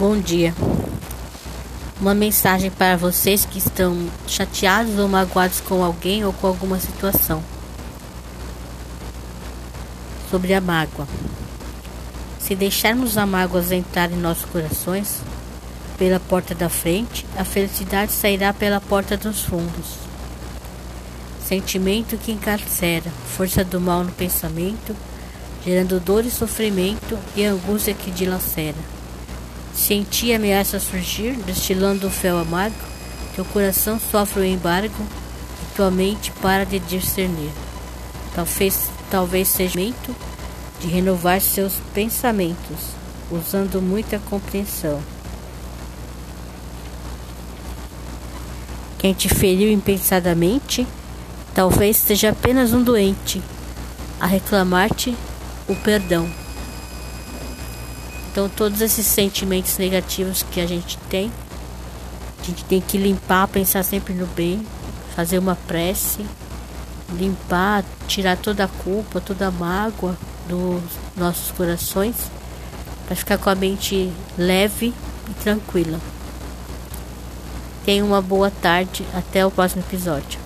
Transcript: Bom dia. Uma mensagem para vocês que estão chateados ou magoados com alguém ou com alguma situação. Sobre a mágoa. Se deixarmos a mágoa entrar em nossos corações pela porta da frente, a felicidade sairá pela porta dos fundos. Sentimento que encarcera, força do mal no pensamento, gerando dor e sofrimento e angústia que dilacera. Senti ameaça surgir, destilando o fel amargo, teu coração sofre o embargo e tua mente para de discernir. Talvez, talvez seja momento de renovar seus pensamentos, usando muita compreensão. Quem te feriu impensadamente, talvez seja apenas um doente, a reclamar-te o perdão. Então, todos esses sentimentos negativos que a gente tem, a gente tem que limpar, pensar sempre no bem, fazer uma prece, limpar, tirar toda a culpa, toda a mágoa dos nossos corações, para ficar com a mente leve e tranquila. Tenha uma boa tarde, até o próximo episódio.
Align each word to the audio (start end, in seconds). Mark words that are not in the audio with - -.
Bom 0.00 0.18
dia. 0.18 0.54
Uma 2.00 2.14
mensagem 2.14 2.70
para 2.70 2.96
vocês 2.96 3.44
que 3.44 3.58
estão 3.58 4.08
chateados 4.26 4.98
ou 4.98 5.06
magoados 5.06 5.60
com 5.60 5.84
alguém 5.84 6.24
ou 6.24 6.32
com 6.32 6.46
alguma 6.46 6.80
situação. 6.80 7.44
Sobre 10.30 10.54
a 10.54 10.60
mágoa. 10.62 11.06
Se 12.38 12.54
deixarmos 12.54 13.18
a 13.18 13.26
mágoa 13.26 13.62
entrar 13.74 14.10
em 14.10 14.16
nossos 14.16 14.46
corações 14.46 15.18
pela 15.98 16.18
porta 16.18 16.54
da 16.54 16.70
frente, 16.70 17.26
a 17.36 17.44
felicidade 17.44 18.10
sairá 18.10 18.54
pela 18.54 18.80
porta 18.80 19.18
dos 19.18 19.42
fundos. 19.42 19.98
Sentimento 21.44 22.16
que 22.16 22.32
encarcera, 22.32 23.10
força 23.36 23.62
do 23.62 23.78
mal 23.78 24.02
no 24.02 24.12
pensamento, 24.12 24.96
gerando 25.62 26.00
dor 26.00 26.24
e 26.24 26.30
sofrimento 26.30 27.18
e 27.36 27.44
angústia 27.44 27.92
que 27.92 28.10
dilacera. 28.10 28.99
Senti 29.74 30.32
ameaça 30.32 30.78
surgir, 30.78 31.34
destilando 31.46 32.06
o 32.06 32.10
fel 32.10 32.38
amargo, 32.38 32.76
teu 33.34 33.44
coração 33.44 33.98
sofre 33.98 34.40
o 34.40 34.44
embargo 34.44 35.06
e 35.62 35.76
tua 35.76 35.90
mente 35.90 36.32
para 36.42 36.64
de 36.66 36.78
discernir. 36.78 37.50
Talvez, 38.34 38.90
talvez 39.10 39.48
seja 39.48 39.78
momento 39.78 40.14
de 40.80 40.88
renovar 40.88 41.40
seus 41.40 41.74
pensamentos, 41.92 42.94
usando 43.30 43.82
muita 43.82 44.18
compreensão. 44.18 45.00
Quem 48.98 49.14
te 49.14 49.28
feriu 49.28 49.70
impensadamente, 49.72 50.86
talvez 51.54 51.96
seja 51.96 52.30
apenas 52.30 52.72
um 52.72 52.82
doente, 52.82 53.42
a 54.18 54.26
reclamar-te 54.26 55.16
o 55.68 55.74
perdão. 55.76 56.28
Então, 58.30 58.48
todos 58.48 58.80
esses 58.80 59.06
sentimentos 59.06 59.76
negativos 59.76 60.44
que 60.44 60.60
a 60.60 60.66
gente 60.66 60.96
tem, 61.08 61.32
a 62.40 62.44
gente 62.44 62.64
tem 62.64 62.80
que 62.80 62.96
limpar, 62.96 63.48
pensar 63.48 63.82
sempre 63.82 64.14
no 64.14 64.26
bem, 64.26 64.64
fazer 65.14 65.38
uma 65.38 65.56
prece, 65.56 66.24
limpar, 67.12 67.84
tirar 68.06 68.36
toda 68.36 68.64
a 68.64 68.68
culpa, 68.68 69.20
toda 69.20 69.48
a 69.48 69.50
mágoa 69.50 70.16
dos 70.48 70.82
nossos 71.16 71.50
corações, 71.50 72.14
para 73.06 73.16
ficar 73.16 73.36
com 73.36 73.50
a 73.50 73.54
mente 73.54 74.10
leve 74.38 74.94
e 75.28 75.34
tranquila. 75.42 76.00
Tenha 77.84 78.04
uma 78.04 78.22
boa 78.22 78.50
tarde, 78.50 79.04
até 79.12 79.44
o 79.44 79.50
próximo 79.50 79.82
episódio. 79.82 80.39